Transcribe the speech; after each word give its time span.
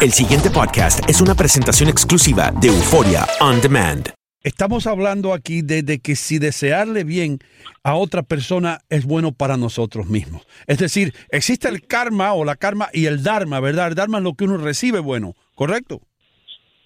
El 0.00 0.12
siguiente 0.12 0.48
podcast 0.48 1.10
es 1.10 1.20
una 1.20 1.34
presentación 1.34 1.88
exclusiva 1.88 2.52
de 2.60 2.68
Euforia 2.68 3.26
On 3.40 3.60
Demand. 3.60 4.10
Estamos 4.44 4.86
hablando 4.86 5.32
aquí 5.32 5.60
de, 5.60 5.82
de, 5.82 5.98
que 5.98 6.14
si 6.14 6.38
desearle 6.38 7.02
bien 7.02 7.40
a 7.82 7.96
otra 7.96 8.22
persona 8.22 8.78
es 8.90 9.04
bueno 9.04 9.32
para 9.32 9.56
nosotros 9.56 10.08
mismos. 10.08 10.46
Es 10.68 10.78
decir, 10.78 11.14
existe 11.32 11.68
el 11.68 11.84
karma 11.84 12.32
o 12.34 12.44
la 12.44 12.54
karma 12.54 12.86
y 12.92 13.06
el 13.06 13.24
dharma, 13.24 13.58
¿verdad? 13.58 13.88
El 13.88 13.96
dharma 13.96 14.18
es 14.18 14.24
lo 14.24 14.34
que 14.34 14.44
uno 14.44 14.58
recibe 14.58 15.00
bueno, 15.00 15.34
¿correcto? 15.56 15.98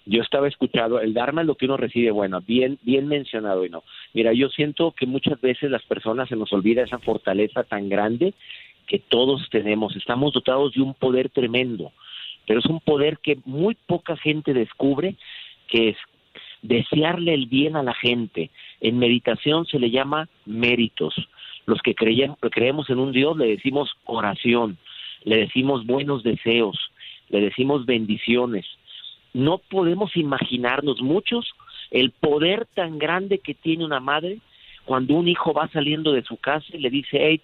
Yo 0.07 0.23
estaba 0.23 0.47
escuchando, 0.47 0.99
el 0.99 1.13
dharma 1.13 1.41
es 1.41 1.47
lo 1.47 1.53
que 1.53 1.65
uno 1.65 1.77
recibe 1.77 2.09
bueno, 2.09 2.41
bien, 2.41 2.79
bien 2.81 3.07
mencionado 3.07 3.63
y 3.63 3.69
no. 3.69 3.83
Mira, 4.15 4.33
yo 4.33 4.49
siento 4.49 4.91
que 4.91 5.05
muchas 5.05 5.39
veces 5.39 5.69
las 5.69 5.83
personas 5.83 6.29
se 6.29 6.35
nos 6.35 6.51
olvida 6.51 6.81
esa 6.81 6.97
fortaleza 6.97 7.63
tan 7.63 7.89
grande 7.89 8.33
que 8.87 8.97
todos 8.97 9.47
tenemos. 9.51 9.95
Estamos 9.95 10.33
dotados 10.33 10.73
de 10.73 10.81
un 10.81 10.95
poder 10.95 11.29
tremendo, 11.29 11.91
pero 12.47 12.59
es 12.59 12.65
un 12.65 12.79
poder 12.79 13.19
que 13.19 13.37
muy 13.45 13.75
poca 13.75 14.17
gente 14.17 14.53
descubre, 14.53 15.15
que 15.67 15.89
es 15.89 15.97
desearle 16.61 17.33
el 17.33 17.47
bien 17.47 17.75
a 17.75 17.83
la 17.83 17.93
gente. 17.93 18.49
En 18.81 18.97
meditación 18.97 19.65
se 19.65 19.79
le 19.79 19.91
llama 19.91 20.29
méritos. 20.45 21.13
Los 21.65 21.81
que 21.81 21.95
creemos 21.95 22.89
en 22.89 22.99
un 22.99 23.11
Dios 23.11 23.37
le 23.37 23.47
decimos 23.47 23.91
oración, 24.05 24.77
le 25.23 25.37
decimos 25.37 25.85
buenos 25.85 26.23
deseos, 26.23 26.77
le 27.29 27.41
decimos 27.41 27.85
bendiciones. 27.85 28.65
No 29.33 29.57
podemos 29.57 30.15
imaginarnos 30.17 31.01
muchos 31.01 31.53
el 31.91 32.11
poder 32.11 32.67
tan 32.73 32.99
grande 32.99 33.39
que 33.39 33.53
tiene 33.53 33.85
una 33.85 33.99
madre 33.99 34.39
cuando 34.85 35.13
un 35.13 35.27
hijo 35.27 35.53
va 35.53 35.69
saliendo 35.69 36.11
de 36.11 36.23
su 36.23 36.37
casa 36.37 36.65
y 36.73 36.79
le 36.79 36.89
dice, 36.89 37.17
hey, 37.19 37.41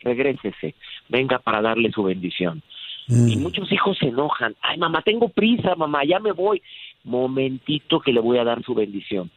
regrésese, 0.00 0.74
venga 1.08 1.38
para 1.38 1.60
darle 1.60 1.90
su 1.92 2.02
bendición. 2.02 2.62
Y 3.08 3.36
Mm. 3.36 3.42
muchos 3.42 3.72
hijos 3.72 3.96
se 3.98 4.08
enojan, 4.08 4.54
ay 4.60 4.76
mamá, 4.76 5.00
tengo 5.02 5.28
prisa, 5.30 5.74
mamá, 5.74 6.04
ya 6.04 6.20
me 6.20 6.32
voy. 6.32 6.62
Momentito 7.04 8.00
que 8.00 8.12
le 8.12 8.20
voy 8.20 8.38
a 8.38 8.44
dar 8.44 8.62
su 8.62 8.74
bendición. 8.74 9.30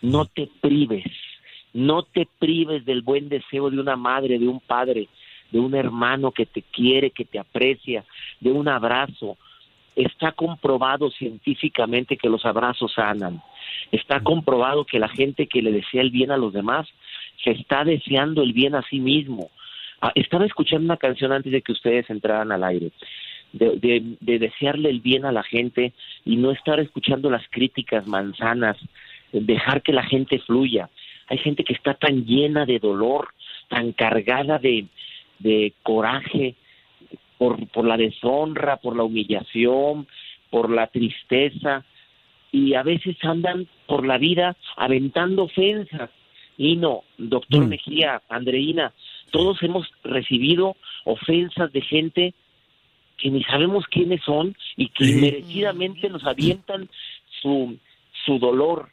No 0.00 0.24
te 0.24 0.48
prives, 0.60 1.04
no 1.74 2.02
te 2.02 2.26
prives 2.38 2.84
del 2.86 3.02
buen 3.02 3.28
deseo 3.28 3.68
de 3.68 3.78
una 3.78 3.96
madre, 3.96 4.38
de 4.38 4.48
un 4.48 4.60
padre, 4.60 5.08
de 5.50 5.58
un 5.58 5.74
hermano 5.74 6.30
que 6.32 6.46
te 6.46 6.62
quiere, 6.62 7.10
que 7.10 7.26
te 7.26 7.38
aprecia, 7.38 8.04
de 8.40 8.52
un 8.52 8.68
abrazo. 8.68 9.36
Está 9.94 10.32
comprobado 10.32 11.10
científicamente 11.10 12.16
que 12.16 12.30
los 12.30 12.46
abrazos 12.46 12.94
sanan. 12.94 13.42
Está 13.92 14.20
comprobado 14.20 14.84
que 14.86 14.98
la 14.98 15.08
gente 15.08 15.46
que 15.46 15.60
le 15.60 15.72
desea 15.72 16.00
el 16.00 16.10
bien 16.10 16.30
a 16.30 16.38
los 16.38 16.52
demás 16.54 16.88
se 17.44 17.50
está 17.50 17.84
deseando 17.84 18.42
el 18.42 18.52
bien 18.52 18.74
a 18.74 18.82
sí 18.88 19.00
mismo. 19.00 19.50
Ah, 20.00 20.12
estaba 20.14 20.46
escuchando 20.46 20.84
una 20.84 20.96
canción 20.96 21.32
antes 21.32 21.52
de 21.52 21.62
que 21.62 21.72
ustedes 21.72 22.08
entraran 22.08 22.52
al 22.52 22.64
aire, 22.64 22.90
de, 23.52 23.76
de, 23.76 24.16
de 24.20 24.38
desearle 24.38 24.88
el 24.88 25.00
bien 25.00 25.24
a 25.24 25.32
la 25.32 25.42
gente 25.42 25.92
y 26.24 26.36
no 26.36 26.50
estar 26.52 26.80
escuchando 26.80 27.28
las 27.28 27.46
críticas 27.50 28.06
manzanas, 28.06 28.76
dejar 29.32 29.82
que 29.82 29.92
la 29.92 30.04
gente 30.04 30.38
fluya. 30.40 30.88
Hay 31.28 31.38
gente 31.38 31.64
que 31.64 31.74
está 31.74 31.94
tan 31.94 32.24
llena 32.24 32.64
de 32.64 32.78
dolor, 32.78 33.28
tan 33.68 33.92
cargada 33.92 34.58
de, 34.58 34.86
de 35.38 35.74
coraje 35.82 36.54
por, 37.38 37.66
por 37.68 37.84
la 37.84 37.96
deshonra, 37.96 38.78
por 38.78 38.96
la 38.96 39.04
humillación, 39.04 40.06
por 40.50 40.70
la 40.70 40.86
tristeza, 40.88 41.84
y 42.52 42.74
a 42.74 42.82
veces 42.82 43.16
andan 43.22 43.68
por 43.86 44.06
la 44.06 44.18
vida 44.18 44.56
aventando 44.76 45.44
ofensas. 45.44 46.10
Y 46.58 46.76
no, 46.76 47.04
doctor 47.16 47.64
Mm. 47.64 47.68
Mejía, 47.68 48.22
Andreina, 48.28 48.92
todos 49.30 49.62
hemos 49.62 49.86
recibido 50.04 50.76
ofensas 51.04 51.72
de 51.72 51.80
gente 51.82 52.34
que 53.18 53.30
ni 53.30 53.42
sabemos 53.44 53.84
quiénes 53.90 54.22
son 54.24 54.56
y 54.76 54.88
que 54.88 55.04
Sí. 55.04 55.12
merecidamente 55.14 56.08
nos 56.08 56.24
avientan 56.24 56.88
su, 57.42 57.76
su 58.24 58.38
dolor. 58.38 58.88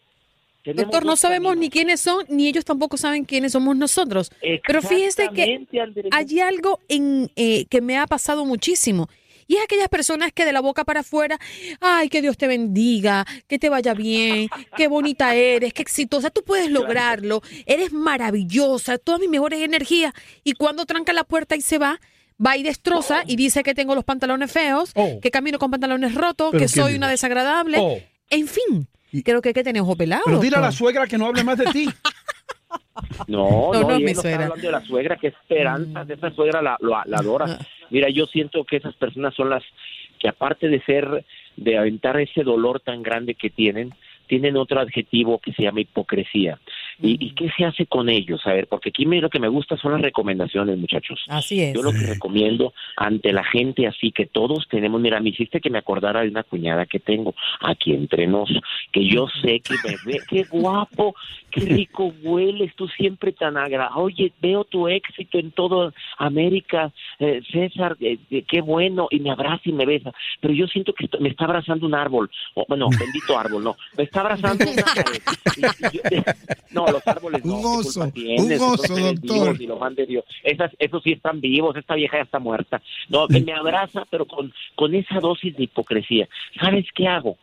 Tenemos 0.64 0.92
Doctor, 0.92 1.06
no 1.06 1.16
sabemos 1.16 1.56
ni 1.56 1.70
quiénes 1.70 2.02
son, 2.02 2.26
ni 2.28 2.48
ellos 2.50 2.66
tampoco 2.66 2.98
saben 2.98 3.24
quiénes 3.24 3.54
somos 3.54 3.78
nosotros. 3.78 4.32
Pero 4.66 4.82
fíjese 4.82 5.30
que 5.34 5.66
hay 6.12 6.40
algo 6.42 6.80
en, 6.90 7.32
eh, 7.38 7.66
que 7.70 7.80
me 7.80 7.98
ha 7.98 8.06
pasado 8.06 8.44
muchísimo. 8.44 9.08
Y 9.48 9.56
es 9.56 9.64
aquellas 9.64 9.88
personas 9.90 10.32
que 10.34 10.46
de 10.46 10.54
la 10.54 10.62
boca 10.62 10.84
para 10.84 11.00
afuera, 11.00 11.40
ay, 11.80 12.10
que 12.10 12.22
Dios 12.22 12.38
te 12.38 12.48
bendiga, 12.48 13.26
que 13.48 13.58
te 13.60 13.70
vaya 13.70 13.94
bien, 13.94 14.50
qué 14.76 14.88
bonita 14.88 15.36
eres, 15.36 15.74
qué 15.74 15.82
exitosa, 15.82 16.30
tú 16.30 16.44
puedes 16.44 16.70
lograrlo, 16.70 17.42
eres 17.66 17.94
maravillosa, 17.94 18.98
todas 18.98 19.20
mis 19.22 19.30
mejores 19.30 19.62
energías. 19.62 20.14
Y 20.44 20.54
cuando 20.54 20.86
tranca 20.86 21.14
la 21.14 21.24
puerta 21.24 21.56
y 21.56 21.62
se 21.62 21.78
va, 21.78 22.00
va 22.46 22.58
y 22.58 22.64
destroza 22.64 23.24
y 23.26 23.36
dice 23.36 23.64
que 23.64 23.74
tengo 23.74 23.96
los 23.96 24.04
pantalones 24.04 24.52
feos, 24.52 24.92
Oh. 24.96 25.20
que 25.22 25.32
camino 25.32 25.60
con 25.60 25.72
pantalones 25.72 26.14
rotos, 26.14 26.52
que 26.52 26.68
soy 26.68 26.96
una 26.96 27.10
desagradable. 27.10 27.78
Oh. 27.80 27.98
En 28.30 28.48
fin, 28.48 28.88
creo 29.24 29.42
que 29.42 29.50
hay 29.50 29.54
que 29.54 29.64
tener 29.64 29.82
ojo 29.82 29.96
pelado. 29.96 30.24
Pero 30.26 30.40
dile 30.40 30.58
a 30.58 30.62
la 30.62 30.72
suegra 30.72 31.08
que 31.08 31.18
no 31.18 31.26
hable 31.28 31.44
más 31.44 31.58
de 31.58 31.66
ti. 31.68 31.90
No, 33.28 33.72
No, 33.74 33.82
no, 33.82 33.88
no, 33.90 34.00
y 34.00 34.04
mi 34.04 34.12
está 34.12 34.34
hablando 34.34 34.56
de 34.58 34.72
la 34.72 34.82
suegra, 34.82 35.16
que 35.18 35.28
esperanza, 35.28 36.06
de 36.06 36.14
esa 36.16 36.32
suegra 36.32 36.62
la, 36.62 36.78
lo- 36.80 37.02
la 37.06 37.18
adora. 37.18 37.46
Ah. 37.48 37.66
Mira, 37.90 38.10
yo 38.10 38.26
siento 38.26 38.64
que 38.64 38.78
esas 38.78 38.96
personas 38.96 39.34
son 39.36 39.50
las 39.50 39.64
que 40.20 40.28
aparte 40.28 40.68
de 40.68 40.82
ser, 40.82 41.24
de 41.56 41.78
aventar 41.78 42.20
ese 42.20 42.44
dolor 42.44 42.80
tan 42.80 43.04
grande 43.04 43.36
que 43.36 43.50
tienen, 43.50 43.94
tienen 44.26 44.58
otro 44.58 44.82
adjetivo 44.82 45.40
que 45.40 45.54
se 45.54 45.64
llama 45.64 45.80
hipocresía. 45.80 46.60
¿Y, 47.02 47.24
¿Y 47.26 47.32
qué 47.34 47.50
se 47.56 47.64
hace 47.64 47.86
con 47.86 48.10
ellos? 48.10 48.42
A 48.46 48.52
ver, 48.52 48.68
porque 48.68 48.90
aquí 48.90 49.06
me- 49.06 49.22
lo 49.22 49.30
que 49.30 49.40
me 49.40 49.48
gusta 49.48 49.78
son 49.78 49.94
las 49.94 50.02
recomendaciones, 50.02 50.78
muchachos. 50.78 51.24
Así 51.30 51.62
es. 51.62 51.74
Yo 51.74 51.82
lo 51.84 51.92
que 51.94 52.00
recomiendo 52.06 52.74
ante 52.98 53.32
la 53.32 53.44
gente 53.46 53.88
así 53.88 54.12
que 54.12 54.26
todos 54.26 54.68
tenemos, 54.68 55.00
mira, 55.00 55.22
me 55.22 55.30
hiciste 55.30 55.62
que 55.62 55.70
me 55.70 55.78
acordara 55.78 56.22
de 56.24 56.30
una 56.30 56.44
cuñada 56.44 56.86
que 56.88 57.00
tengo 57.00 57.36
aquí 57.62 57.94
entre 57.94 58.28
nos, 58.28 58.50
que 58.92 59.08
yo 59.08 59.28
sé 59.42 59.62
que 59.62 59.76
me 59.86 59.96
ve, 60.06 60.20
qué 60.28 60.44
guapo, 60.44 61.16
qué 61.66 61.66
rico 61.66 62.14
hueles, 62.24 62.76
tú 62.76 62.88
siempre 62.88 63.32
tan 63.32 63.58
agradable. 63.58 64.02
Oye, 64.04 64.34
veo 64.42 64.64
tu 64.64 64.88
éxito 64.88 65.40
en 65.40 65.52
todo 65.52 65.94
América, 66.18 66.92
eh, 67.20 67.42
César, 67.52 67.96
eh, 68.00 68.18
eh, 68.32 68.44
qué 68.48 68.62
bueno, 68.62 69.08
y 69.12 69.20
me 69.20 69.32
abraza 69.32 69.62
y 69.66 69.72
me 69.72 69.86
besa, 69.86 70.12
pero 70.40 70.54
yo 70.54 70.68
siento 70.68 70.94
que 70.94 71.08
me 71.20 71.30
está 71.30 71.46
abrazando 71.46 71.86
un 71.86 71.96
árbol, 71.96 72.30
o, 72.56 72.66
bueno, 72.68 72.88
bendito 73.00 73.38
árbol, 73.38 73.64
no, 73.64 73.76
me 73.98 74.04
está 74.04 74.22
abrazando 74.22 74.66
una 74.70 74.84
pared. 74.96 75.22
Y- 75.58 75.62
y 75.88 75.92
yo- 76.16 76.24
no, 76.72 76.86
los 76.88 77.08
árboles 77.08 77.44
no. 77.46 77.56
Un 77.56 77.62
¿qué 77.62 77.68
oso, 77.68 78.02
un 78.04 78.52
oso, 78.54 78.96
doctor. 78.96 79.20
vivos 79.22 79.60
y 79.62 79.68
lo 79.68 79.78
mande 79.78 80.06
Dios. 80.06 80.26
Esas, 80.44 80.72
esos 80.80 81.02
sí 81.04 81.14
están 81.14 81.42
vivos, 81.42 81.76
esta 81.76 81.96
vieja 81.96 82.18
ya 82.18 82.24
está 82.24 82.40
muerta. 82.40 82.82
No, 83.10 83.28
me 83.28 83.54
abraza, 83.54 84.06
pero 84.10 84.26
con, 84.26 84.54
con 84.76 84.94
esa 84.96 85.20
dosis 85.20 85.56
de 85.56 85.64
hipocresía. 85.64 86.28
¿Sabes 86.60 86.86
qué 86.94 87.08
hago? 87.08 87.38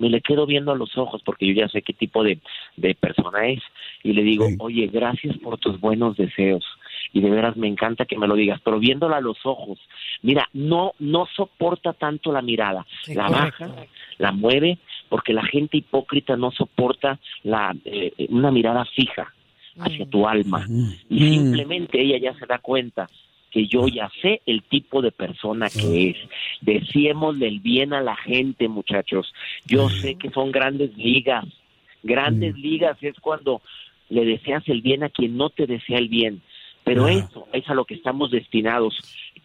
Me 0.00 0.08
le 0.10 0.20
quedo 0.20 0.46
viendo 0.46 0.72
a 0.72 0.76
los 0.76 0.98
ojos 0.98 1.22
porque 1.24 1.46
yo 1.46 1.52
ya 1.52 1.68
sé 1.68 1.82
qué 1.82 1.92
tipo 1.92 2.24
de, 2.24 2.38
de 2.76 2.94
persona 2.96 3.46
es 3.46 3.60
y 4.02 4.12
le 4.12 4.22
digo, 4.22 4.48
Sí. 4.48 4.56
oye, 4.58 4.86
gracias 4.88 5.36
por 5.38 5.58
tus 5.58 5.78
buenos 5.78 6.16
deseos 6.16 6.64
y 7.12 7.20
de 7.20 7.30
veras 7.30 7.56
me 7.56 7.68
encanta 7.68 8.04
que 8.06 8.18
me 8.18 8.26
lo 8.26 8.34
digas, 8.34 8.60
pero 8.64 8.78
viéndola 8.78 9.18
a 9.18 9.20
los 9.20 9.38
ojos, 9.44 9.78
mira, 10.22 10.48
no 10.52 10.92
no 10.98 11.26
soporta 11.36 11.92
tanto 11.92 12.32
la 12.32 12.42
mirada, 12.42 12.84
Sí, 13.04 13.14
la 13.14 13.26
correcto. 13.28 13.64
baja, 13.68 13.86
la 14.18 14.32
mueve 14.32 14.78
porque 15.08 15.32
la 15.32 15.44
gente 15.44 15.76
hipócrita 15.76 16.36
no 16.36 16.50
soporta 16.50 17.18
la 17.42 17.74
eh, 17.84 18.12
una 18.30 18.50
mirada 18.50 18.84
fija 18.86 19.32
hacia 19.80 20.06
tu 20.06 20.26
alma 20.26 20.66
y 20.68 21.20
Mm. 21.24 21.28
simplemente 21.34 22.00
ella 22.00 22.18
ya 22.18 22.38
se 22.38 22.46
da 22.46 22.58
cuenta 22.58 23.08
que 23.50 23.66
yo 23.66 23.88
ya 23.88 24.10
sé 24.22 24.42
el 24.46 24.62
tipo 24.62 25.02
de 25.02 25.10
persona 25.12 25.68
que 25.68 26.10
es. 26.10 26.16
Decíemosle 26.60 27.48
el 27.48 27.60
bien 27.60 27.92
a 27.92 28.00
la 28.00 28.16
gente, 28.16 28.68
muchachos. 28.68 29.32
Yo 29.66 29.88
sé 29.88 30.14
que 30.16 30.30
son 30.30 30.52
grandes 30.52 30.96
ligas. 30.96 31.44
Grandes 32.02 32.56
ligas 32.56 32.96
es 33.02 33.18
cuando 33.20 33.60
le 34.08 34.24
deseas 34.24 34.66
el 34.68 34.82
bien 34.82 35.02
a 35.02 35.08
quien 35.10 35.36
no 35.36 35.50
te 35.50 35.66
desea 35.66 35.98
el 35.98 36.08
bien. 36.08 36.42
Pero 36.84 37.06
Ah. 37.06 37.12
eso 37.12 37.48
es 37.52 37.68
a 37.68 37.74
lo 37.74 37.84
que 37.84 37.94
estamos 37.94 38.30
destinados. 38.30 38.96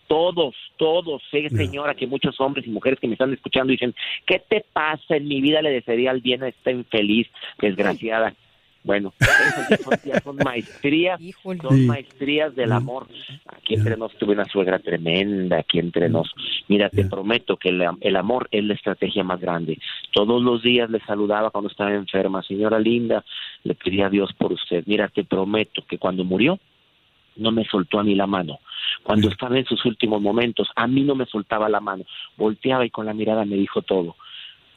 Todos, 0.08 0.56
todos, 0.78 1.22
sé 1.32 1.50
señora 1.50 1.96
que 1.96 2.06
muchos 2.08 2.40
hombres 2.40 2.66
y 2.68 2.70
mujeres 2.70 3.00
que 3.00 3.08
me 3.08 3.14
están 3.14 3.34
escuchando 3.34 3.72
dicen, 3.72 3.96
¿qué 4.26 4.40
te 4.40 4.64
pasa? 4.72 5.18
En 5.18 5.28
mi 5.28 5.42
vida 5.42 5.62
le 5.62 5.72
desearía 5.72 6.12
el 6.12 6.22
bien 6.22 6.44
a 6.44 6.48
esta 6.48 6.72
infeliz, 6.72 7.28
desgraciada. 7.60 8.36
Bueno, 8.86 9.14
ya 9.70 9.78
son, 9.78 9.94
ya 10.06 10.22
son 10.22 10.36
maestrías, 10.38 11.20
Híjole. 11.20 11.60
son 11.60 11.88
maestrías 11.88 12.56
del 12.56 12.72
amor. 12.72 13.08
Aquí 13.48 13.74
entre 13.74 13.98
nos 13.98 14.16
tuve 14.18 14.34
una 14.34 14.46
suegra 14.46 14.78
tremenda, 14.78 15.58
aquí 15.58 15.80
entre 15.80 16.08
nos. 16.08 16.32
Mira, 16.68 16.90
te 16.92 17.06
prometo 17.06 17.58
que 17.58 17.70
el, 17.70 17.84
el 18.00 18.16
amor 18.16 18.48
es 18.52 18.64
la 18.64 18.76
estrategia 18.76 19.24
más 19.24 19.42
grande. 19.42 19.80
Todos 20.14 20.42
los 20.42 20.62
días 20.62 20.90
le 20.92 21.00
saludaba 21.00 21.50
cuando 21.50 21.70
estaba 21.70 21.94
enferma. 21.94 22.44
Señora 22.44 22.78
linda, 22.78 23.26
le 23.64 23.74
pedí 23.74 24.02
a 24.02 24.10
Dios 24.10 24.32
por 24.38 24.54
usted. 24.54 24.84
Mira, 24.86 25.08
te 25.08 25.24
prometo 25.24 25.84
que 25.88 25.98
cuando 25.98 26.24
murió, 26.24 26.60
no 27.38 27.52
me 27.52 27.66
soltó 27.66 28.00
a 28.00 28.04
mí 28.04 28.14
la 28.14 28.28
mano. 28.28 28.60
Cuando 29.02 29.30
estaba 29.30 29.58
en 29.58 29.66
sus 29.66 29.84
últimos 29.86 30.22
momentos, 30.22 30.70
a 30.76 30.86
mí 30.86 31.02
no 31.02 31.16
me 31.16 31.26
soltaba 31.26 31.68
la 31.70 31.80
mano. 31.80 32.04
Volteaba 32.38 32.86
y 32.86 32.92
con 32.92 33.08
la 33.08 33.16
mirada 33.16 33.46
me 33.46 33.56
dijo 33.56 33.82
todo. 33.82 34.16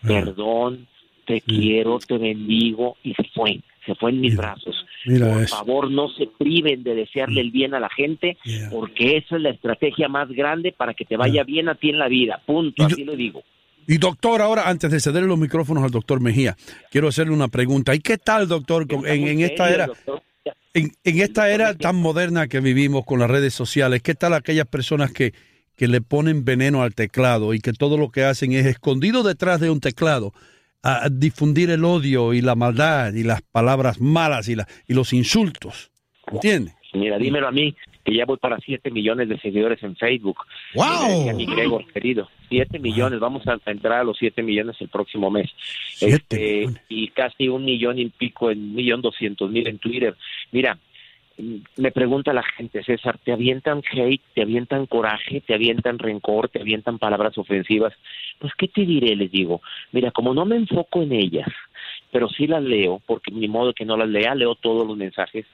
Perdón, 0.03 0.87
te 1.29 1.41
quiero, 1.43 1.99
te 2.01 2.19
bendigo. 2.19 2.97
Y 3.05 3.15
se 3.15 3.23
fue, 3.35 3.61
se 3.87 3.95
fue 3.95 4.11
en 4.11 4.21
mis 4.21 4.33
Mira, 4.33 4.43
brazos. 4.55 4.85
Mira 5.07 5.33
Por 5.33 5.43
eso. 5.43 5.57
favor, 5.57 5.91
no 5.93 6.09
se 6.09 6.27
priven 6.27 6.83
de 6.83 6.95
desearle 6.97 7.41
el 7.41 7.53
bien 7.53 7.75
a 7.75 7.79
la 7.81 7.89
gente, 7.91 8.37
Yeah. 8.45 8.71
porque 8.71 9.19
esa 9.19 9.37
es 9.37 9.43
la 9.43 9.51
estrategia 9.51 10.09
más 10.09 10.29
grande 10.31 10.73
para 10.77 10.95
que 10.95 11.05
te 11.05 11.17
vaya 11.17 11.45
bien 11.45 11.69
a 11.69 11.77
ti 11.77 11.91
en 11.91 11.99
la 12.01 12.09
vida. 12.09 12.43
Punto, 12.45 12.85
así 12.87 13.05
lo 13.05 13.15
digo. 13.15 13.43
Y 13.87 13.97
doctor, 13.99 14.43
ahora 14.43 14.69
antes 14.69 14.91
de 14.91 14.99
ceder 15.01 15.23
los 15.23 15.39
micrófonos 15.39 15.85
al 15.85 15.91
doctor 15.91 16.21
Mejía, 16.21 16.57
quiero 16.91 17.09
hacerle 17.09 17.33
una 17.33 17.49
pregunta. 17.49 17.95
¿Y 17.95 18.01
qué 18.01 18.19
tal, 18.19 18.49
doctor, 18.49 18.87
en, 19.07 19.29
en 19.29 19.41
esta 19.41 19.71
era, 19.73 19.89
en, 20.75 20.91
en 21.05 21.21
esta 21.21 21.51
era 21.51 21.75
tan 21.75 21.97
moderna 21.97 22.49
que 22.49 22.61
vivimos 22.61 23.05
con 23.07 23.19
las 23.19 23.31
redes 23.31 23.55
sociales, 23.55 24.03
qué 24.03 24.15
tal 24.15 24.35
aquellas 24.35 24.67
personas 24.67 25.11
que, 25.13 25.33
que 25.77 25.89
le 25.89 26.01
ponen 26.03 26.45
veneno 26.45 26.83
al 26.83 26.95
teclado 26.95 27.55
y 27.55 27.61
que 27.61 27.73
todo 27.73 27.97
lo 27.97 28.11
que 28.11 28.25
hacen 28.25 28.53
es 28.53 28.67
escondido 28.67 29.23
detrás 29.23 29.59
de 29.61 29.71
un 29.71 29.81
teclado, 29.81 30.33
a, 30.83 31.09
difundir 31.11 31.71
el 31.71 31.85
odio 31.85 32.33
y 32.35 32.41
la 32.41 32.55
maldad 32.55 33.13
y 33.15 33.25
las 33.25 33.43
palabras 33.43 34.01
malas 34.01 34.49
y, 34.49 34.57
la, 34.57 34.67
y 34.87 34.95
los 34.95 35.13
insultos? 35.13 35.91
¿Entiende? 36.31 36.73
Mira, 36.95 37.19
dímelo 37.19 37.49
a 37.49 37.53
mí, 37.53 37.75
que 38.05 38.15
ya 38.15 38.25
voy 38.25 38.39
para 38.39 38.59
7 38.59 38.91
millones 38.91 39.29
de 39.29 39.39
seguidores 39.39 39.83
en 39.83 39.95
Facebook. 39.97 40.39
¡Wow! 40.75 40.87
Le 40.87 41.15
decía 41.15 41.33
a 41.33 41.35
mi 41.35 41.47
Gregor, 41.47 41.85
querido, 41.93 42.29
7 42.49 42.79
millones, 42.79 43.21
vamos 43.21 43.43
a 43.47 43.59
entrar 43.71 44.01
a 44.01 44.05
los 44.05 44.17
7 44.19 44.43
millones 44.43 44.77
el 44.81 44.89
próximo 44.89 45.31
mes. 45.31 45.51
Siete 45.91 46.15
Este, 46.15 46.59
millones. 46.61 46.83
y 46.89 47.09
casi 47.09 47.49
un 47.49 47.65
millón 47.65 47.99
y 47.99 48.09
pico, 48.09 48.51
en 48.51 48.59
un 48.59 48.75
millón 48.75 49.03
doscientos 49.03 49.51
mil 49.51 49.67
en 49.69 49.79
Twitter. 49.79 50.17
Mira, 50.51 50.79
me 51.77 51.93
pregunta 51.93 52.33
la 52.33 52.43
gente, 52.43 52.83
César, 52.83 53.19
¿te 53.19 53.33
avientan 53.33 53.83
hate, 53.93 54.23
te 54.35 54.43
avientan 54.43 54.87
coraje, 54.87 55.41
te 55.41 55.55
avientan 55.55 55.99
rencor, 55.99 56.49
te 56.49 56.61
avientan 56.61 56.99
palabras 56.99 57.39
ofensivas? 57.39 57.95
Pues, 58.39 58.53
¿qué 58.57 58.69
te 58.69 58.85
diré? 58.85 59.15
Les 59.15 59.31
digo, 59.31 59.63
mira, 59.93 60.11
como 60.11 60.35
no 60.35 60.45
me 60.45 60.57
enfoco 60.57 61.03
en 61.03 61.13
ellas, 61.13 61.49
pero 62.11 62.29
sí 62.29 62.47
las 62.47 62.63
leo, 62.63 63.01
porque 63.07 63.31
ni 63.31 63.49
modo 63.49 63.73
que 63.73 63.85
no 63.85 63.97
las 63.97 64.09
lea, 64.09 64.35
leo 64.35 64.57
todos 64.57 64.87
los 64.87 64.97
mensajes, 64.97 65.47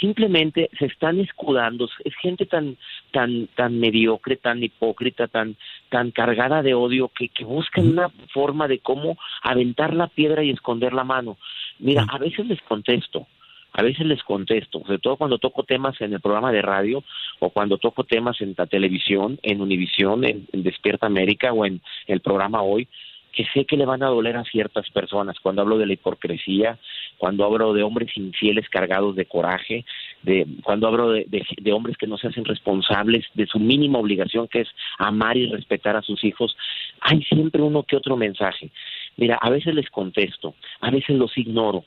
simplemente 0.00 0.70
se 0.78 0.86
están 0.86 1.20
escudando, 1.20 1.88
es 2.04 2.14
gente 2.16 2.46
tan 2.46 2.76
tan 3.12 3.48
tan 3.54 3.78
mediocre, 3.78 4.36
tan 4.36 4.62
hipócrita, 4.62 5.28
tan 5.28 5.56
tan 5.90 6.10
cargada 6.10 6.62
de 6.62 6.74
odio 6.74 7.08
que, 7.08 7.28
que 7.28 7.44
buscan 7.44 7.88
una 7.88 8.08
forma 8.32 8.66
de 8.66 8.78
cómo 8.78 9.18
aventar 9.42 9.94
la 9.94 10.06
piedra 10.06 10.42
y 10.42 10.50
esconder 10.50 10.92
la 10.92 11.04
mano. 11.04 11.36
Mira, 11.78 12.06
a 12.08 12.18
veces 12.18 12.46
les 12.46 12.60
contesto, 12.62 13.26
a 13.72 13.82
veces 13.82 14.06
les 14.06 14.22
contesto, 14.22 14.80
sobre 14.80 14.98
todo 14.98 15.16
cuando 15.16 15.38
toco 15.38 15.62
temas 15.64 16.00
en 16.00 16.12
el 16.12 16.20
programa 16.20 16.52
de 16.52 16.62
radio 16.62 17.04
o 17.38 17.50
cuando 17.50 17.78
toco 17.78 18.04
temas 18.04 18.40
en 18.40 18.54
la 18.56 18.66
televisión, 18.66 19.38
en 19.42 19.60
Univisión, 19.60 20.24
en, 20.24 20.46
Despierta 20.52 21.06
América 21.06 21.52
o 21.52 21.64
en 21.64 21.80
el 22.06 22.20
programa 22.20 22.62
Hoy, 22.62 22.88
que 23.32 23.44
sé 23.54 23.64
que 23.64 23.76
le 23.76 23.86
van 23.86 24.02
a 24.02 24.08
doler 24.08 24.36
a 24.36 24.44
ciertas 24.44 24.90
personas 24.90 25.38
cuando 25.40 25.62
hablo 25.62 25.78
de 25.78 25.86
la 25.86 25.92
hipocresía, 25.92 26.78
cuando 27.16 27.44
hablo 27.44 27.72
de 27.72 27.84
hombres 27.84 28.16
infieles 28.16 28.68
cargados 28.68 29.14
de 29.14 29.26
coraje, 29.26 29.84
de 30.22 30.46
cuando 30.64 30.88
hablo 30.88 31.12
de 31.12 31.72
hombres 31.72 31.96
que 31.96 32.08
no 32.08 32.18
se 32.18 32.26
hacen 32.26 32.44
responsables 32.44 33.24
de 33.34 33.46
su 33.46 33.60
mínima 33.60 34.00
obligación 34.00 34.48
que 34.48 34.62
es 34.62 34.68
amar 34.98 35.36
y 35.36 35.46
respetar 35.46 35.96
a 35.96 36.02
sus 36.02 36.24
hijos, 36.24 36.56
hay 37.00 37.22
siempre 37.22 37.62
uno 37.62 37.84
que 37.84 37.96
otro 37.96 38.16
mensaje. 38.16 38.70
Mira, 39.16 39.38
a 39.40 39.50
veces 39.50 39.74
les 39.74 39.88
contesto, 39.90 40.54
a 40.80 40.90
veces 40.90 41.16
los 41.16 41.36
ignoro. 41.38 41.84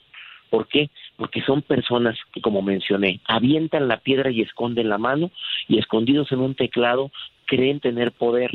¿Por 0.53 0.67
qué? 0.67 0.91
Porque 1.17 1.41
son 1.41 1.63
personas 1.63 2.15
que, 2.31 2.39
como 2.39 2.61
mencioné, 2.61 3.19
avientan 3.25 3.87
la 3.87 3.97
piedra 3.97 4.29
y 4.29 4.41
esconden 4.41 4.87
la 4.87 4.99
mano 4.99 5.31
y 5.67 5.79
escondidos 5.79 6.31
en 6.31 6.41
un 6.41 6.53
teclado 6.53 7.09
creen 7.47 7.79
tener 7.79 8.11
poder. 8.11 8.51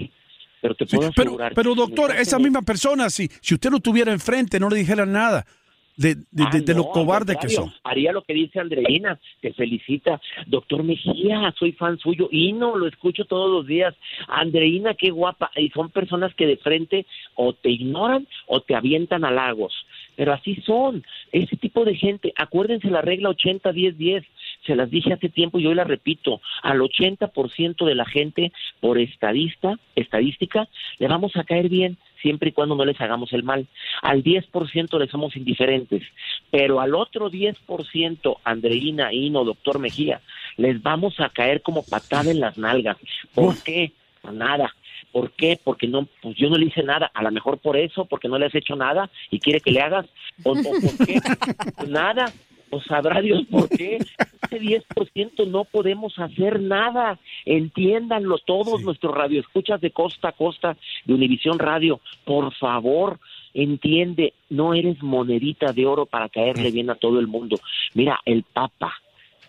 Pero 0.60 0.76
te 0.76 0.86
puedo 0.86 1.10
pero, 1.12 1.22
asegurar 1.30 1.54
pero 1.56 1.74
doctor, 1.74 2.12
esa 2.12 2.38
misma 2.38 2.62
persona, 2.62 3.10
si, 3.10 3.26
si 3.40 3.54
usted 3.54 3.70
lo 3.72 3.80
tuviera 3.80 4.12
enfrente, 4.12 4.60
no 4.60 4.68
le 4.70 4.76
dijera 4.76 5.04
nada 5.06 5.44
de, 5.96 6.14
de, 6.30 6.44
Ah, 6.46 6.50
de- 6.52 6.60
de 6.60 6.72
lo 6.74 6.82
no, 6.84 6.90
cobardes 6.90 7.36
que 7.38 7.48
son. 7.48 7.72
Haría 7.82 8.12
lo 8.12 8.22
que 8.22 8.32
dice 8.32 8.60
Andreina, 8.60 9.18
te 9.40 9.52
felicita. 9.54 10.20
Doctor 10.46 10.84
Mejía, 10.84 11.52
soy 11.58 11.72
fan 11.72 11.98
suyo. 11.98 12.28
Y 12.30 12.52
no, 12.52 12.76
lo 12.76 12.86
escucho 12.86 13.24
todos 13.24 13.50
los 13.50 13.66
días. 13.66 13.92
Andreina, 14.28 14.94
qué 14.94 15.10
guapa. 15.10 15.50
Y 15.56 15.70
son 15.70 15.90
personas 15.90 16.32
que 16.36 16.46
de 16.46 16.58
frente 16.58 17.06
o 17.34 17.54
te 17.54 17.70
ignoran 17.70 18.28
o 18.46 18.60
te 18.60 18.76
avientan 18.76 19.24
halagos. 19.24 19.74
Pero 20.18 20.32
así 20.32 20.56
son. 20.66 21.04
Ese 21.30 21.56
tipo 21.56 21.84
de 21.84 21.94
gente, 21.94 22.32
acuérdense 22.36 22.90
la 22.90 23.02
regla 23.02 23.30
80-10-10. 23.30 24.26
Se 24.66 24.74
las 24.74 24.90
dije 24.90 25.12
hace 25.12 25.28
tiempo 25.28 25.60
y 25.60 25.66
hoy 25.66 25.76
la 25.76 25.84
repito. 25.84 26.40
Al 26.64 26.80
80% 26.80 27.86
de 27.86 27.94
la 27.94 28.04
gente, 28.04 28.50
por 28.80 28.98
estadista, 28.98 29.78
estadística, 29.94 30.68
le 30.98 31.06
vamos 31.06 31.36
a 31.36 31.44
caer 31.44 31.68
bien 31.68 31.98
siempre 32.20 32.48
y 32.48 32.52
cuando 32.52 32.74
no 32.74 32.84
les 32.84 33.00
hagamos 33.00 33.32
el 33.32 33.44
mal. 33.44 33.68
Al 34.02 34.24
10% 34.24 34.98
le 34.98 35.06
somos 35.06 35.36
indiferentes, 35.36 36.02
pero 36.50 36.80
al 36.80 36.96
otro 36.96 37.30
10%, 37.30 38.38
Andreina, 38.42 39.12
Hino, 39.12 39.44
doctor 39.44 39.78
Mejía, 39.78 40.20
les 40.56 40.82
vamos 40.82 41.20
a 41.20 41.28
caer 41.28 41.62
como 41.62 41.84
patada 41.84 42.32
en 42.32 42.40
las 42.40 42.58
nalgas. 42.58 42.96
¿Por 43.36 43.62
qué? 43.62 43.92
Nada. 44.32 44.74
¿Por 45.12 45.32
qué? 45.32 45.58
Porque 45.62 45.87
no, 45.87 46.06
pues 46.22 46.37
yo 46.37 46.49
no 46.49 46.56
le 46.56 46.66
hice 46.66 46.82
nada. 46.82 47.10
A 47.14 47.22
lo 47.22 47.31
mejor 47.31 47.58
por 47.58 47.76
eso, 47.76 48.05
porque 48.05 48.28
no 48.28 48.38
le 48.38 48.46
has 48.46 48.55
hecho 48.55 48.76
nada 48.76 49.10
y 49.31 49.38
quiere 49.40 49.60
que 49.60 49.70
le 49.70 49.81
hagas. 49.81 50.06
¿O, 50.44 50.52
o 50.52 50.55
por 50.55 51.06
qué? 51.06 51.20
Pues 51.76 51.88
nada. 51.88 52.32
Pues 52.70 52.84
sabrá 52.84 53.20
Dios 53.20 53.44
por 53.50 53.69
qué. 53.69 53.96
Ese 53.96 54.60
10% 54.60 55.46
no 55.46 55.64
podemos 55.64 56.19
hacer 56.19 56.60
nada. 56.60 57.19
Entiéndanlo 57.44 58.38
todos 58.38 58.82
nuestros 58.82 59.14
radioescuchas 59.14 59.81
de 59.81 59.90
costa 59.90 60.28
a 60.28 60.32
costa 60.32 60.76
de 61.05 61.14
Univisión 61.14 61.58
Radio. 61.58 62.00
Por 62.25 62.52
favor, 62.54 63.19
entiende, 63.54 64.34
no 64.50 64.75
eres 64.75 65.02
monedita 65.02 65.72
de 65.72 65.87
oro 65.87 66.06
para 66.06 66.28
caerle 66.28 66.70
bien 66.70 66.90
a 66.90 66.96
todo 66.96 67.19
el 67.20 67.26
mundo. 67.26 67.58
Mira, 67.94 68.20
el 68.25 68.43
Papa, 68.43 68.94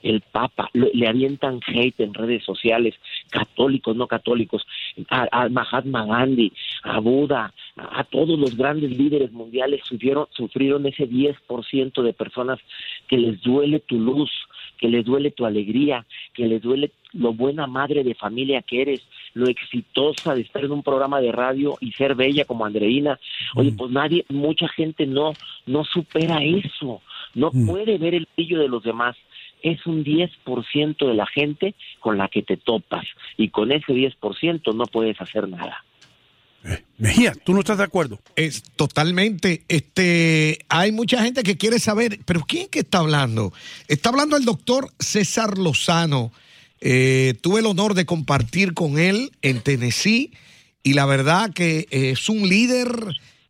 el 0.01 0.21
Papa, 0.21 0.69
le, 0.73 0.89
le 0.93 1.07
avientan 1.07 1.59
hate 1.67 1.99
en 1.99 2.13
redes 2.13 2.43
sociales, 2.43 2.95
católicos, 3.29 3.95
no 3.95 4.07
católicos, 4.07 4.65
a, 5.09 5.27
a 5.31 5.49
Mahatma 5.49 6.05
Gandhi, 6.05 6.51
a 6.83 6.99
Buda, 6.99 7.53
a, 7.77 7.99
a 7.99 8.03
todos 8.03 8.37
los 8.39 8.55
grandes 8.55 8.97
líderes 8.97 9.31
mundiales 9.31 9.81
sufrieron, 9.83 10.27
sufrieron 10.31 10.85
ese 10.85 11.09
10% 11.09 12.01
de 12.01 12.13
personas 12.13 12.59
que 13.07 13.17
les 13.17 13.41
duele 13.41 13.79
tu 13.79 13.99
luz, 13.99 14.31
que 14.77 14.87
les 14.87 15.05
duele 15.05 15.31
tu 15.31 15.45
alegría, 15.45 16.05
que 16.33 16.47
les 16.47 16.61
duele 16.61 16.91
lo 17.13 17.33
buena 17.33 17.67
madre 17.67 18.03
de 18.03 18.15
familia 18.15 18.61
que 18.61 18.81
eres, 18.81 19.01
lo 19.33 19.47
exitosa 19.47 20.35
de 20.35 20.41
estar 20.41 20.63
en 20.63 20.71
un 20.71 20.83
programa 20.83 21.19
de 21.21 21.31
radio 21.31 21.75
y 21.81 21.91
ser 21.91 22.15
bella 22.15 22.45
como 22.45 22.65
Andreina. 22.65 23.19
Oye, 23.55 23.71
pues 23.71 23.91
nadie, 23.91 24.25
mucha 24.29 24.67
gente 24.67 25.05
no, 25.05 25.33
no 25.65 25.83
supera 25.85 26.43
eso, 26.43 27.01
no 27.35 27.51
puede 27.51 27.97
ver 27.97 28.15
el 28.15 28.27
brillo 28.35 28.59
de 28.59 28.69
los 28.69 28.83
demás. 28.83 29.15
Es 29.61 29.85
un 29.85 30.03
10% 30.03 31.07
de 31.07 31.13
la 31.13 31.27
gente 31.27 31.75
con 31.99 32.17
la 32.17 32.27
que 32.27 32.43
te 32.43 32.57
topas 32.57 33.05
y 33.37 33.49
con 33.49 33.71
ese 33.71 33.93
10% 33.93 34.73
no 34.73 34.85
puedes 34.85 35.19
hacer 35.19 35.47
nada. 35.47 35.83
Mejía, 36.97 37.33
¿tú 37.33 37.53
no 37.53 37.59
estás 37.59 37.77
de 37.77 37.85
acuerdo? 37.85 38.19
Es 38.35 38.63
totalmente, 38.75 39.63
este, 39.69 40.59
hay 40.67 40.91
mucha 40.91 41.23
gente 41.23 41.43
que 41.43 41.57
quiere 41.57 41.79
saber, 41.79 42.19
pero 42.25 42.41
¿quién 42.45 42.67
que 42.67 42.79
está 42.79 42.99
hablando? 42.99 43.53
Está 43.87 44.09
hablando 44.09 44.35
el 44.35 44.43
doctor 44.43 44.89
César 44.99 45.57
Lozano. 45.57 46.33
Eh, 46.81 47.35
tuve 47.41 47.61
el 47.61 47.65
honor 47.65 47.93
de 47.93 48.05
compartir 48.05 48.73
con 48.73 48.99
él 48.99 49.31
en 49.41 49.61
Tennessee 49.61 50.31
y 50.83 50.93
la 50.93 51.05
verdad 51.05 51.53
que 51.53 51.87
eh, 51.91 52.11
es 52.11 52.29
un 52.29 52.47
líder, 52.47 52.87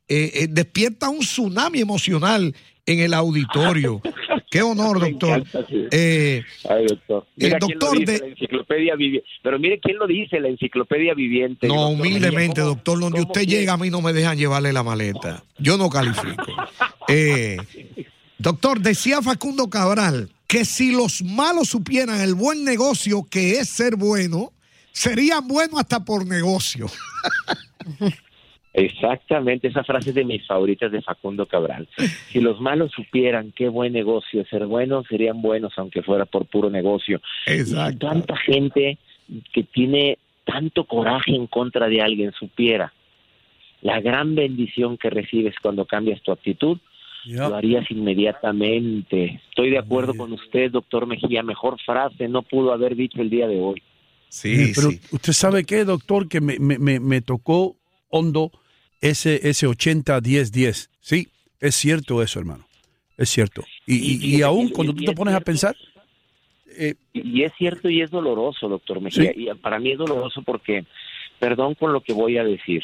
eh, 0.08 0.32
eh, 0.34 0.48
despierta 0.50 1.10
un 1.10 1.20
tsunami 1.20 1.80
emocional 1.80 2.56
en 2.86 3.00
el 3.00 3.14
auditorio. 3.14 4.02
Qué 4.50 4.62
honor, 4.62 5.00
doctor. 5.12 5.40
encanta, 5.40 5.66
sí. 5.70 5.86
Eh, 5.92 6.42
Ay, 6.70 6.86
doctor. 6.88 7.26
El 7.38 7.44
Mira 7.46 7.60
quién 7.60 7.72
lo 7.80 7.80
doctor 7.86 8.00
dice, 8.00 8.12
de- 8.14 8.20
la 8.20 8.26
enciclopedia 8.28 8.96
viviente. 8.96 9.28
Pero 9.44 9.60
mire 9.60 9.80
quién 9.80 9.98
lo 9.98 10.08
dice, 10.08 10.40
la 10.40 10.48
enciclopedia 10.50 11.14
viviente. 11.14 11.68
No, 11.68 11.76
Doctor 11.76 11.94
humildemente, 12.00 12.62
¿cómo- 12.62 12.74
doctor, 12.74 13.00
donde 13.00 13.22
usted 13.22 13.44
quiere? 13.46 13.60
llega 13.60 13.74
a 13.74 13.78
mí 13.78 13.90
no 13.90 14.02
me 14.02 14.14
dejan 14.14 14.38
llevarle 14.38 14.74
la 14.74 14.84
maleta. 14.84 15.44
Yo 15.60 15.78
no 15.78 15.90
califico. 15.90 16.46
Eh, 17.12 17.58
doctor, 18.38 18.80
decía 18.82 19.20
Facundo 19.24 19.68
Cabral 19.68 20.30
que 20.46 20.64
si 20.64 20.92
los 20.92 21.24
malos 21.24 21.70
supieran 21.70 22.22
el 22.22 22.36
buen 22.36 22.64
negocio 22.64 23.26
que 23.28 23.54
es 23.60 23.68
ser 23.70 23.96
bueno, 23.96 24.54
serían 24.92 25.48
buenos 25.48 25.80
hasta 25.80 26.06
por 26.06 26.28
negocio. 26.28 26.86
Exactamente, 28.74 29.68
esa 29.68 29.84
frase 29.84 30.10
es 30.10 30.16
de 30.16 30.26
mis 30.26 30.46
favoritas 30.46 30.92
de 30.92 31.02
Facundo 31.02 31.48
Cabral. 31.48 31.88
Si 32.32 32.40
los 32.40 32.62
malos 32.62 32.92
supieran 32.92 33.52
qué 33.52 33.68
buen 33.68 33.94
negocio 33.94 34.42
es 34.42 34.50
ser 34.50 34.68
bueno, 34.68 35.04
serían 35.10 35.42
buenos 35.42 35.74
aunque 35.78 36.04
fuera 36.04 36.26
por 36.26 36.46
puro 36.46 36.70
negocio. 36.70 37.20
Exacto. 37.48 37.96
Y 37.96 38.10
tanta 38.10 38.38
gente 38.38 38.98
que 39.54 39.64
tiene 39.64 40.18
tanto 40.46 40.84
coraje 40.86 41.36
en 41.36 41.48
contra 41.48 41.88
de 41.88 42.02
alguien 42.02 42.32
supiera 42.34 42.94
la 43.82 44.02
gran 44.02 44.36
bendición 44.36 44.98
que 44.98 45.10
recibes 45.10 45.56
cuando 45.62 45.86
cambias 45.86 46.22
tu 46.22 46.32
actitud, 46.32 46.78
lo 47.26 47.56
harías 47.56 47.90
inmediatamente. 47.92 49.42
Estoy 49.50 49.70
de 49.70 49.78
acuerdo 49.78 50.16
con 50.16 50.34
usted, 50.34 50.72
doctor 50.72 51.06
Mejía. 51.06 51.44
Mejor 51.44 51.80
frase 51.86 52.28
no 52.28 52.42
pudo 52.42 52.74
haber 52.74 52.96
dicho 52.96 53.22
el 53.22 53.30
día 53.30 53.48
de 53.48 53.60
hoy. 53.60 53.82
Sí, 54.30 54.74
pero 54.76 54.92
sí. 54.92 55.00
usted 55.12 55.34
sabe 55.34 55.64
qué, 55.64 55.86
doctor, 55.86 56.28
que 56.28 56.40
me, 56.40 56.60
me, 56.60 56.78
me, 56.78 57.00
me 57.00 57.22
tocó 57.22 57.78
hondo 58.10 58.52
ese, 59.02 59.48
ese 59.48 59.68
80-10-10. 59.68 60.90
Sí, 61.00 61.28
es 61.60 61.76
cierto 61.76 62.22
eso, 62.22 62.40
hermano. 62.40 62.66
Es 63.18 63.30
cierto. 63.30 63.64
Y, 63.86 63.96
y, 63.96 64.36
y 64.38 64.42
aún 64.42 64.70
cuando 64.70 64.94
tú 64.94 65.04
te 65.04 65.14
pones 65.14 65.34
a 65.36 65.42
pensar, 65.42 65.76
eh, 66.78 66.96
Y 67.14 67.44
es 67.44 67.52
cierto 67.58 67.90
y 67.90 68.02
es 68.02 68.10
doloroso, 68.12 68.70
doctor 68.70 69.02
Mejía. 69.02 69.34
Sí. 69.34 69.48
Y 69.50 69.54
para 69.56 69.80
mí 69.80 69.92
es 69.92 69.98
doloroso 69.98 70.42
porque, 70.44 70.86
perdón 71.40 71.76
con 71.76 71.92
lo 71.92 72.02
que 72.02 72.14
voy 72.14 72.38
a 72.38 72.44
decir, 72.44 72.82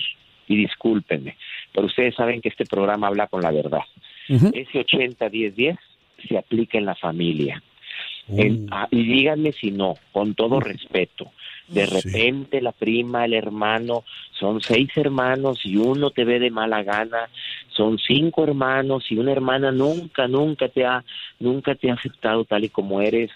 y 0.48 0.58
discúlpenme, 0.58 1.38
pero 1.74 1.88
ustedes 1.88 2.14
saben 2.16 2.42
que 2.42 2.50
este 2.50 2.66
programa 2.66 3.08
habla 3.08 3.28
con 3.28 3.42
la 3.42 3.52
verdad. 3.52 3.82
Ese 4.28 4.86
80-10-10 4.86 5.78
se 6.28 6.38
aplica 6.38 6.78
en 6.78 6.86
la 6.86 6.96
familia. 6.96 7.64
Uh. 8.28 8.42
En- 8.42 8.68
ah, 8.72 8.88
y 8.92 9.04
díganme 9.04 9.52
si 9.54 9.72
no, 9.72 9.96
con 10.12 10.36
todo 10.36 10.60
respeto. 10.60 11.32
De 11.68 11.86
Sí. 11.88 11.94
repente 12.02 12.62
la 12.62 12.72
prima, 12.72 13.26
el 13.26 13.34
hermano, 13.34 14.04
son 14.40 14.62
seis 14.62 14.90
hermanos 14.96 15.62
y 15.64 15.78
uno 15.78 16.12
te 16.12 16.24
ve 16.26 16.40
de 16.40 16.52
mala 16.52 16.84
gana, 16.84 17.30
son 17.70 17.98
cinco 17.98 18.44
hermanos 18.44 19.06
y 19.10 19.18
una 19.18 19.32
hermana 19.32 19.72
nunca, 19.72 20.28
nunca 20.28 20.68
te 20.70 20.86
ha, 20.86 21.04
nunca 21.40 21.74
te 21.76 21.90
ha 21.90 21.96
aceptado 21.96 22.46
tal 22.46 22.66
y 22.66 22.70
como 22.70 23.02
eres. 23.02 23.32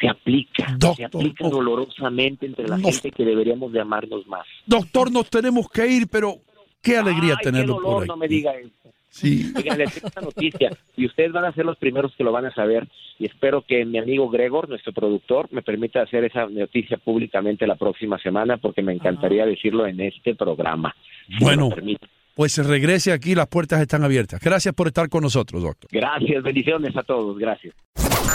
Se 0.00 0.08
aplica, 0.08 0.76
se 0.96 1.04
aplica 1.04 1.46
oh. 1.46 1.50
dolorosamente 1.50 2.46
entre 2.46 2.66
la 2.66 2.78
No. 2.78 2.88
gente 2.90 3.10
que 3.10 3.24
deberíamos 3.24 3.72
de 3.72 3.80
amarnos 3.80 4.26
más. 4.26 4.46
Doctor, 4.66 5.12
nos 5.12 5.30
tenemos 5.30 5.68
que 5.68 5.86
ir, 5.86 6.08
pero 6.08 6.36
qué 6.82 6.96
alegría 6.96 7.34
Ay, 7.38 7.44
tenerlo 7.44 7.76
qué 7.76 7.82
dolor, 7.82 7.94
por 7.94 8.02
aquí. 8.02 8.08
no 8.08 8.16
me 8.16 8.28
diga 8.28 8.52
eso. 8.56 8.70
Sí. 9.12 9.52
Oigan, 9.54 9.76
les 9.76 9.92
tengo 9.92 10.08
una 10.16 10.24
noticia 10.24 10.70
y 10.96 11.04
ustedes 11.04 11.32
van 11.32 11.44
a 11.44 11.52
ser 11.52 11.66
los 11.66 11.76
primeros 11.76 12.14
que 12.16 12.24
lo 12.24 12.32
van 12.32 12.46
a 12.46 12.54
saber 12.54 12.88
y 13.18 13.26
espero 13.26 13.62
que 13.62 13.84
mi 13.84 13.98
amigo 13.98 14.30
Gregor, 14.30 14.70
nuestro 14.70 14.92
productor, 14.94 15.48
me 15.52 15.60
permita 15.60 16.00
hacer 16.00 16.24
esa 16.24 16.46
noticia 16.46 16.96
públicamente 16.96 17.66
la 17.66 17.76
próxima 17.76 18.18
semana 18.18 18.56
porque 18.56 18.80
me 18.80 18.94
encantaría 18.94 19.44
decirlo 19.44 19.86
en 19.86 20.00
este 20.00 20.34
programa. 20.34 20.94
si 21.28 21.44
me 21.44 21.56
lo 21.56 21.68
Bueno. 21.68 21.96
Pues 22.34 22.56
regrese 22.56 23.12
aquí, 23.12 23.34
las 23.34 23.46
puertas 23.48 23.82
están 23.82 24.02
abiertas. 24.02 24.40
Gracias 24.40 24.74
por 24.74 24.86
estar 24.86 25.10
con 25.10 25.22
nosotros, 25.22 25.62
doctor. 25.62 25.90
Gracias, 25.92 26.42
bendiciones 26.42 26.96
a 26.96 27.02
todos, 27.02 27.36
gracias. 27.38 27.74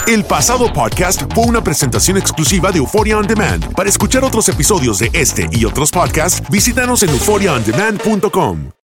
El 0.08 0.24
pasado 0.24 0.72
podcast 0.72 1.34
fue 1.34 1.46
una 1.48 1.64
presentación 1.64 2.18
exclusiva 2.18 2.72
de 2.72 2.78
Euphoria 2.78 3.18
On 3.18 3.26
Demand. 3.26 3.74
Para 3.74 3.90
escuchar 3.90 4.24
otros 4.24 4.48
episodios 4.50 5.00
de 5.00 5.10
este 5.14 5.50
y 5.52 5.66
otros 5.66 5.92
podcasts, 5.92 6.48
visítanos 6.52 7.02
en 7.02 7.10
euphoriaondemand.com. 7.10 8.78